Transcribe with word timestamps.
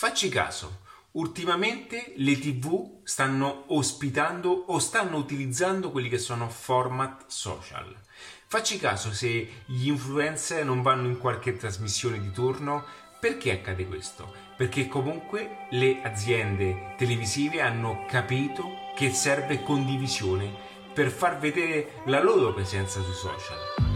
Facci 0.00 0.30
caso, 0.30 0.78
ultimamente 1.10 2.14
le 2.16 2.38
tv 2.38 3.02
stanno 3.04 3.64
ospitando 3.66 4.48
o 4.48 4.78
stanno 4.78 5.18
utilizzando 5.18 5.90
quelli 5.90 6.08
che 6.08 6.16
sono 6.16 6.48
format 6.48 7.24
social. 7.26 7.94
Facci 8.46 8.78
caso 8.78 9.12
se 9.12 9.46
gli 9.66 9.88
influencer 9.88 10.64
non 10.64 10.80
vanno 10.80 11.06
in 11.06 11.18
qualche 11.18 11.54
trasmissione 11.58 12.18
di 12.18 12.32
turno, 12.32 12.82
perché 13.20 13.52
accade 13.52 13.86
questo? 13.86 14.32
Perché 14.56 14.88
comunque 14.88 15.66
le 15.68 16.00
aziende 16.02 16.94
televisive 16.96 17.60
hanno 17.60 18.06
capito 18.08 18.92
che 18.96 19.12
serve 19.12 19.62
condivisione 19.62 20.50
per 20.94 21.10
far 21.10 21.38
vedere 21.38 22.00
la 22.06 22.22
loro 22.22 22.54
presenza 22.54 23.02
sui 23.02 23.12
social. 23.12 23.89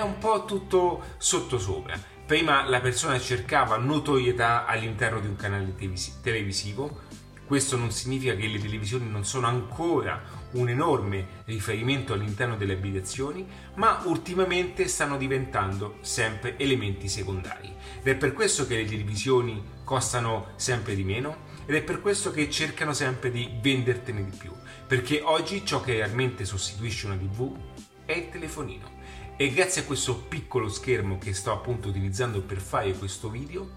È 0.00 0.02
un 0.02 0.16
po' 0.16 0.46
tutto 0.46 1.02
sottosopra. 1.18 1.98
Prima 2.24 2.66
la 2.66 2.80
persona 2.80 3.20
cercava 3.20 3.76
notorietà 3.76 4.64
all'interno 4.64 5.20
di 5.20 5.26
un 5.26 5.36
canale 5.36 5.74
televisivo, 6.22 7.08
questo 7.44 7.76
non 7.76 7.90
significa 7.90 8.34
che 8.34 8.46
le 8.46 8.58
televisioni 8.58 9.10
non 9.10 9.24
sono 9.24 9.46
ancora 9.46 10.22
un 10.52 10.70
enorme 10.70 11.42
riferimento 11.46 12.14
all'interno 12.14 12.56
delle 12.56 12.74
abitazioni, 12.74 13.46
ma 13.74 14.00
ultimamente 14.04 14.88
stanno 14.88 15.18
diventando 15.18 15.98
sempre 16.00 16.56
elementi 16.56 17.08
secondari. 17.08 17.74
Ed 18.00 18.06
è 18.06 18.14
per 18.14 18.32
questo 18.32 18.66
che 18.66 18.76
le 18.76 18.86
televisioni 18.86 19.62
costano 19.84 20.52
sempre 20.56 20.94
di 20.94 21.04
meno 21.04 21.48
ed 21.66 21.74
è 21.74 21.82
per 21.82 22.00
questo 22.00 22.30
che 22.30 22.48
cercano 22.48 22.94
sempre 22.94 23.30
di 23.30 23.50
vendertene 23.60 24.24
di 24.24 24.34
più, 24.34 24.52
perché 24.86 25.20
oggi 25.22 25.66
ciò 25.66 25.82
che 25.82 25.94
realmente 25.94 26.46
sostituisce 26.46 27.06
una 27.06 27.16
TV 27.16 27.54
è 28.06 28.12
il 28.12 28.28
telefonino 28.30 28.98
e 29.40 29.48
grazie 29.48 29.80
a 29.80 29.84
questo 29.86 30.16
piccolo 30.16 30.68
schermo 30.68 31.16
che 31.16 31.32
sto 31.32 31.50
appunto 31.50 31.88
utilizzando 31.88 32.42
per 32.42 32.58
fare 32.58 32.92
questo 32.92 33.30
video, 33.30 33.70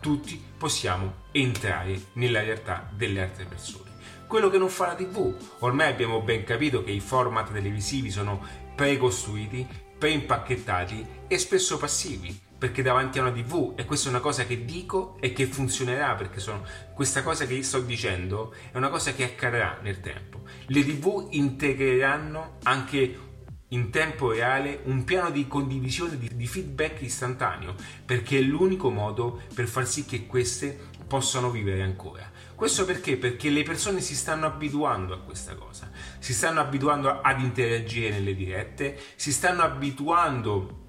tutti 0.00 0.42
possiamo 0.58 1.26
entrare 1.30 2.06
nella 2.14 2.42
realtà 2.42 2.90
delle 2.92 3.22
altre 3.22 3.44
persone. 3.44 3.92
Quello 4.26 4.50
che 4.50 4.58
non 4.58 4.68
fa 4.68 4.88
la 4.88 4.94
TV, 4.96 5.36
ormai 5.60 5.92
abbiamo 5.92 6.20
ben 6.22 6.42
capito 6.42 6.82
che 6.82 6.90
i 6.90 6.98
format 6.98 7.52
televisivi 7.52 8.10
sono 8.10 8.44
precostruiti, 8.74 9.64
preimpacchettati 9.96 11.06
e 11.28 11.38
spesso 11.38 11.78
passivi, 11.78 12.36
perché 12.58 12.82
davanti 12.82 13.20
a 13.20 13.22
una 13.22 13.30
TV, 13.30 13.74
e 13.76 13.84
questa 13.84 14.08
è 14.08 14.10
una 14.10 14.18
cosa 14.18 14.46
che 14.46 14.64
dico 14.64 15.16
e 15.20 15.32
che 15.32 15.46
funzionerà, 15.46 16.16
perché 16.16 16.40
sono, 16.40 16.64
questa 16.92 17.22
cosa 17.22 17.46
che 17.46 17.62
sto 17.62 17.78
dicendo 17.78 18.52
è 18.72 18.76
una 18.76 18.88
cosa 18.88 19.12
che 19.12 19.22
accadrà 19.22 19.78
nel 19.80 20.00
tempo. 20.00 20.40
Le 20.66 20.84
TV 20.84 21.28
integreranno 21.30 22.56
anche 22.64 23.26
in 23.68 23.90
tempo 23.90 24.30
reale 24.30 24.80
un 24.84 25.04
piano 25.04 25.30
di 25.30 25.46
condivisione 25.46 26.18
di, 26.18 26.30
di, 26.34 26.46
feedback 26.46 27.02
istantaneo 27.02 27.74
perché 28.04 28.38
è 28.38 28.42
l'unico 28.42 28.90
modo 28.90 29.42
per 29.54 29.66
far 29.66 29.86
sì 29.86 30.06
che 30.06 30.26
queste 30.26 30.86
possano 31.06 31.50
vivere 31.50 31.82
ancora. 31.82 32.30
Questo 32.54 32.84
perché? 32.84 33.16
Perché 33.16 33.50
le 33.50 33.62
persone 33.62 34.00
si 34.00 34.14
stanno 34.14 34.46
abituando 34.46 35.14
a 35.14 35.20
questa 35.20 35.54
cosa, 35.54 35.90
si 36.18 36.34
stanno 36.34 36.60
abituando 36.60 37.20
ad 37.20 37.40
interagire 37.40 38.10
nelle 38.10 38.34
dirette, 38.34 38.98
si 39.16 39.32
stanno 39.32 39.62
abituando 39.62 40.86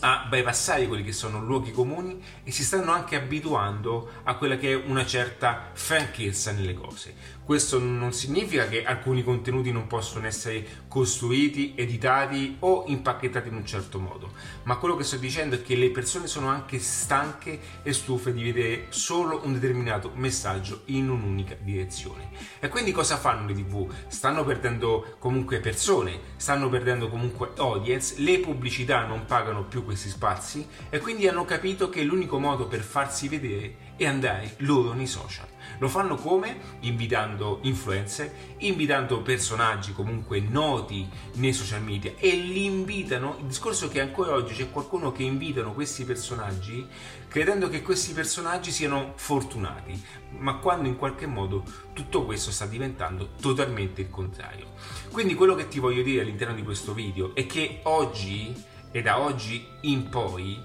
a 0.00 0.26
bypassare 0.28 0.86
quelli 0.86 1.04
che 1.04 1.12
sono 1.12 1.40
luoghi 1.40 1.72
comuni 1.72 2.22
e 2.42 2.50
si 2.50 2.64
stanno 2.64 2.92
anche 2.92 3.16
abituando 3.16 4.20
a 4.24 4.36
quella 4.36 4.56
che 4.56 4.72
è 4.72 4.74
una 4.74 5.06
certa 5.06 5.70
franchezza 5.72 6.52
nelle 6.52 6.74
cose. 6.74 7.14
Questo 7.44 7.78
non 7.78 8.14
significa 8.14 8.66
che 8.68 8.86
alcuni 8.86 9.22
contenuti 9.22 9.70
non 9.70 9.86
possono 9.86 10.26
essere 10.26 10.66
costruiti, 10.88 11.74
editati 11.76 12.56
o 12.60 12.84
impacchettati 12.86 13.48
in 13.48 13.56
un 13.56 13.66
certo 13.66 13.98
modo, 13.98 14.32
ma 14.62 14.78
quello 14.78 14.96
che 14.96 15.04
sto 15.04 15.18
dicendo 15.18 15.56
è 15.56 15.62
che 15.62 15.76
le 15.76 15.90
persone 15.90 16.26
sono 16.26 16.48
anche 16.48 16.78
stanche 16.78 17.60
e 17.82 17.92
stufe 17.92 18.32
di 18.32 18.42
vedere 18.42 18.86
solo 18.88 19.42
un 19.44 19.52
determinato 19.52 20.10
messaggio 20.14 20.84
in 20.86 21.10
un'unica 21.10 21.54
direzione. 21.60 22.30
E 22.60 22.68
quindi 22.68 22.92
cosa 22.92 23.18
fanno 23.18 23.46
le 23.46 23.52
tv? 23.52 23.92
Stanno 24.06 24.42
perdendo 24.42 25.16
comunque 25.18 25.60
persone, 25.60 26.18
stanno 26.36 26.70
perdendo 26.70 27.10
comunque 27.10 27.50
audience, 27.58 28.14
le 28.22 28.38
pubblicità 28.38 29.04
non 29.04 29.26
pagano 29.26 29.64
più 29.64 29.84
questi 29.84 30.08
spazi 30.08 30.66
e 30.88 30.98
quindi 30.98 31.28
hanno 31.28 31.44
capito 31.44 31.90
che 31.90 32.04
l'unico 32.04 32.38
modo 32.38 32.66
per 32.66 32.80
farsi 32.80 33.28
vedere 33.28 33.92
è 33.96 34.06
andare 34.06 34.54
loro 34.58 34.94
nei 34.94 35.06
social. 35.06 35.46
Lo 35.78 35.88
fanno 35.88 36.16
come? 36.16 36.56
Invitando 36.80 37.33
influencer, 37.62 38.32
invitando 38.58 39.22
personaggi 39.22 39.92
comunque 39.92 40.40
noti 40.40 41.08
nei 41.34 41.52
social 41.52 41.82
media 41.82 42.12
e 42.18 42.30
li 42.30 42.64
invitano, 42.64 43.36
il 43.40 43.46
discorso 43.46 43.86
è 43.86 43.88
che 43.88 44.00
ancora 44.00 44.32
oggi 44.32 44.54
c'è 44.54 44.70
qualcuno 44.70 45.12
che 45.12 45.22
invitano 45.22 45.72
questi 45.72 46.04
personaggi 46.04 46.86
credendo 47.34 47.68
che 47.68 47.82
questi 47.82 48.12
personaggi 48.12 48.70
siano 48.70 49.14
fortunati, 49.16 50.00
ma 50.38 50.58
quando 50.58 50.86
in 50.86 50.96
qualche 50.96 51.26
modo 51.26 51.64
tutto 51.92 52.24
questo 52.24 52.52
sta 52.52 52.64
diventando 52.64 53.30
totalmente 53.40 54.02
il 54.02 54.10
contrario. 54.10 54.68
Quindi 55.10 55.34
quello 55.34 55.56
che 55.56 55.66
ti 55.66 55.80
voglio 55.80 56.02
dire 56.02 56.20
all'interno 56.20 56.54
di 56.54 56.62
questo 56.62 56.94
video 56.94 57.34
è 57.34 57.44
che 57.46 57.80
oggi 57.82 58.54
e 58.92 59.02
da 59.02 59.18
oggi 59.18 59.66
in 59.80 60.08
poi 60.08 60.62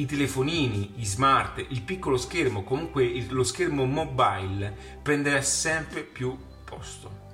i 0.00 0.06
telefonini, 0.06 0.94
i 0.96 1.04
smart, 1.04 1.64
il 1.68 1.82
piccolo 1.82 2.16
schermo, 2.16 2.62
comunque 2.62 3.26
lo 3.28 3.42
schermo 3.42 3.84
mobile 3.84 4.76
prenderà 5.02 5.42
sempre 5.42 6.02
più 6.02 6.36
posto 6.64 7.27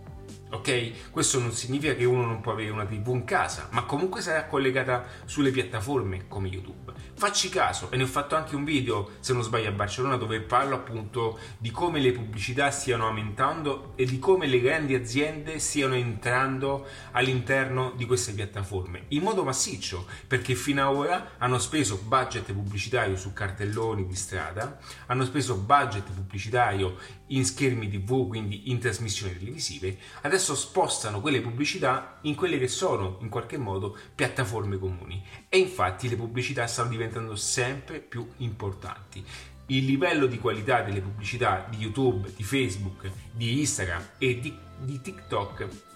ok? 0.55 1.11
Questo 1.11 1.39
non 1.39 1.53
significa 1.53 1.95
che 1.95 2.05
uno 2.05 2.25
non 2.25 2.41
può 2.41 2.53
avere 2.53 2.71
una 2.71 2.85
TV 2.85 3.09
in 3.09 3.25
casa, 3.25 3.69
ma 3.71 3.85
comunque 3.85 4.21
sarà 4.21 4.47
collegata 4.47 5.05
sulle 5.25 5.51
piattaforme 5.51 6.27
come 6.29 6.49
YouTube. 6.49 6.93
Facci 7.17 7.49
caso, 7.49 7.91
e 7.91 7.97
ne 7.97 8.03
ho 8.03 8.07
fatto 8.07 8.35
anche 8.35 8.57
un 8.57 8.65
video, 8.65 9.11
se 9.21 9.33
non 9.33 9.43
sbaglio, 9.43 9.69
a 9.69 9.73
Barcellona, 9.73 10.17
dove 10.17 10.41
parlo 10.41 10.75
appunto 10.75 11.39
di 11.59 11.71
come 11.71 12.01
le 12.01 12.13
pubblicità 12.13 12.71
stiano 12.71 13.07
aumentando 13.07 13.93
e 13.97 14.05
di 14.05 14.19
come 14.19 14.47
le 14.47 14.61
grandi 14.61 14.95
aziende 14.95 15.59
stiano 15.59 15.95
entrando 15.95 16.87
all'interno 17.13 17.93
di 17.97 18.05
queste 18.05 18.33
piattaforme 18.33 19.05
in 19.09 19.23
modo 19.23 19.45
massiccio, 19.45 20.07
perché 20.27 20.55
fino 20.55 20.89
ad 20.89 20.95
ora 20.95 21.31
hanno 21.39 21.59
speso 21.59 22.01
budget 22.05 22.53
pubblicitario 22.53 23.17
su 23.17 23.33
cartelloni 23.33 24.07
di 24.07 24.15
strada, 24.15 24.79
hanno 25.07 25.25
speso 25.25 25.57
budget 25.57 26.11
pubblicitario 26.13 26.97
in 27.29 27.45
schermi 27.45 27.89
TV, 27.89 28.29
quindi 28.29 28.71
in 28.71 28.79
trasmissioni 28.79 29.37
televisive, 29.39 29.97
adesso 30.23 30.44
spostano 30.53 31.23
quelle 31.23 31.41
pubblicità 31.41 32.19
in 32.23 32.35
quelle 32.35 32.59
che 32.59 32.69
sono 32.69 33.17
in 33.23 33.31
qualche 33.31 33.57
modo 33.57 33.97
piattaforme 34.15 34.79
comuni 34.79 35.25
e 35.49 35.57
infatti 35.57 36.11
le 36.11 36.17
pubblicità 36.17 36.67
stanno 36.67 36.91
diventando 36.91 37.35
sempre 37.37 38.01
più 38.01 38.29
importanti. 38.39 39.25
Il 39.69 39.87
livello 39.87 40.27
di 40.27 40.39
qualità 40.39 40.83
delle 40.83 41.01
pubblicità 41.01 41.67
di 41.71 41.79
YouTube, 41.79 42.31
di 42.37 42.43
Facebook, 42.43 43.11
di 43.33 43.61
Instagram 43.61 44.09
e 44.19 44.39
di, 44.39 44.55
di 44.81 45.01
TikTok 45.01 45.94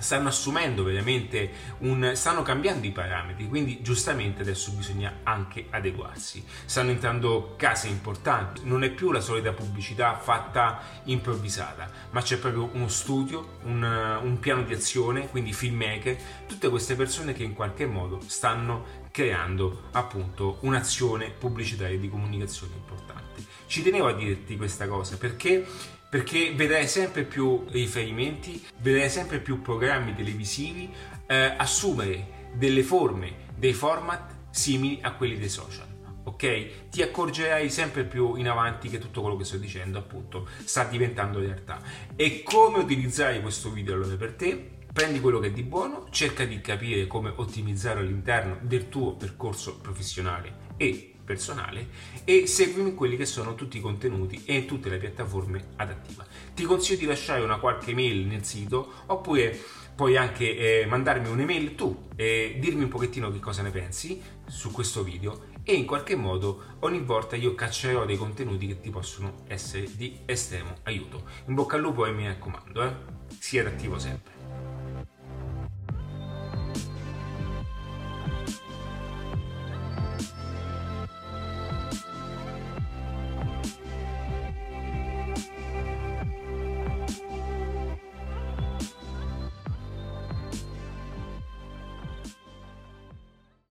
stanno 0.00 0.28
assumendo 0.28 0.82
veramente 0.82 1.50
un 1.78 2.12
stanno 2.14 2.42
cambiando 2.42 2.86
i 2.86 2.90
parametri 2.90 3.48
quindi 3.48 3.80
giustamente 3.82 4.42
adesso 4.42 4.72
bisogna 4.72 5.20
anche 5.22 5.66
adeguarsi. 5.70 6.44
Stanno 6.64 6.90
entrando 6.90 7.54
case 7.56 7.88
importanti 7.88 8.62
non 8.64 8.82
è 8.84 8.90
più 8.90 9.12
la 9.12 9.20
solita 9.20 9.52
pubblicità 9.52 10.16
fatta 10.16 10.80
improvvisata 11.04 11.90
ma 12.10 12.22
c'è 12.22 12.38
proprio 12.38 12.70
uno 12.72 12.88
studio 12.88 13.58
un, 13.62 13.82
un 13.82 14.38
piano 14.38 14.62
di 14.62 14.74
azione 14.74 15.28
quindi 15.28 15.52
filmmaker 15.52 16.16
tutte 16.46 16.68
queste 16.68 16.96
persone 16.96 17.32
che 17.32 17.42
in 17.42 17.54
qualche 17.54 17.86
modo 17.86 18.20
stanno 18.26 18.99
creando 19.10 19.84
appunto 19.92 20.58
un'azione 20.60 21.30
pubblicitaria 21.30 21.98
di 21.98 22.08
comunicazione 22.08 22.74
importante 22.74 23.44
ci 23.66 23.82
tenevo 23.82 24.08
a 24.08 24.12
dirti 24.12 24.56
questa 24.56 24.88
cosa 24.88 25.16
perché 25.16 25.64
perché 26.10 26.52
vedrai 26.56 26.88
sempre 26.88 27.22
più 27.22 27.64
riferimenti, 27.68 28.60
vedrai 28.78 29.08
sempre 29.08 29.38
più 29.38 29.62
programmi 29.62 30.12
televisivi 30.12 30.92
eh, 31.26 31.54
assumere 31.56 32.48
delle 32.52 32.82
forme, 32.82 33.46
dei 33.54 33.72
format 33.72 34.34
simili 34.50 34.98
a 35.02 35.12
quelli 35.12 35.38
dei 35.38 35.48
social. 35.48 35.86
Ok? 36.24 36.88
Ti 36.90 37.02
accorgerai 37.02 37.70
sempre 37.70 38.02
più 38.02 38.34
in 38.34 38.48
avanti 38.48 38.88
che 38.88 38.98
tutto 38.98 39.20
quello 39.20 39.36
che 39.36 39.44
sto 39.44 39.56
dicendo, 39.56 39.98
appunto, 39.98 40.48
sta 40.64 40.82
diventando 40.82 41.38
realtà. 41.38 41.80
E 42.16 42.42
come 42.42 42.78
utilizzare 42.78 43.40
questo 43.40 43.70
video 43.70 43.94
allora 43.94 44.16
per 44.16 44.32
te? 44.32 44.70
Prendi 44.92 45.20
quello 45.20 45.38
che 45.38 45.48
è 45.48 45.52
di 45.52 45.62
buono, 45.62 46.08
cerca 46.10 46.44
di 46.44 46.60
capire 46.60 47.06
come 47.06 47.32
ottimizzare 47.34 48.00
all'interno 48.00 48.58
del 48.62 48.88
tuo 48.88 49.14
percorso 49.14 49.78
professionale 49.78 50.68
e 50.76 51.14
personale 51.24 51.86
e 52.24 52.48
seguimi 52.48 52.94
quelli 52.94 53.16
che 53.16 53.24
sono 53.24 53.54
tutti 53.54 53.76
i 53.76 53.80
contenuti 53.80 54.42
e 54.44 54.64
tutte 54.64 54.88
le 54.88 54.98
piattaforme 54.98 55.68
adattive. 55.76 56.24
Ti 56.54 56.64
consiglio 56.64 56.98
di 56.98 57.06
lasciare 57.06 57.40
una 57.40 57.60
qualche 57.60 57.94
mail 57.94 58.26
nel 58.26 58.44
sito 58.44 58.92
oppure 59.06 59.56
puoi 59.94 60.16
anche 60.16 60.80
eh, 60.82 60.86
mandarmi 60.86 61.28
un'email 61.28 61.76
tu 61.76 62.08
e 62.16 62.56
dirmi 62.58 62.82
un 62.82 62.88
pochettino 62.88 63.30
che 63.30 63.38
cosa 63.38 63.62
ne 63.62 63.70
pensi 63.70 64.20
su 64.46 64.72
questo 64.72 65.04
video 65.04 65.44
e 65.62 65.74
in 65.74 65.86
qualche 65.86 66.16
modo 66.16 66.64
ogni 66.80 67.00
volta 67.00 67.36
io 67.36 67.54
caccerò 67.54 68.04
dei 68.04 68.16
contenuti 68.16 68.66
che 68.66 68.80
ti 68.80 68.90
possono 68.90 69.44
essere 69.46 69.88
di 69.94 70.18
estremo 70.26 70.78
aiuto. 70.82 71.22
In 71.46 71.54
bocca 71.54 71.76
al 71.76 71.82
lupo 71.82 72.06
e 72.06 72.12
mi 72.12 72.26
raccomando, 72.26 72.82
eh? 72.82 72.92
sii 73.38 73.60
adattivo 73.60 73.98
sempre. 74.00 74.39